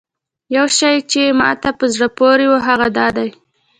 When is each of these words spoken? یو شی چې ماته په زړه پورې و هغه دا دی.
یو 0.55 0.65
شی 0.77 0.95
چې 1.11 1.21
ماته 1.39 1.69
په 1.79 1.85
زړه 1.93 2.07
پورې 2.17 2.45
و 2.49 2.53
هغه 2.67 2.87
دا 2.97 3.07
دی. 3.17 3.29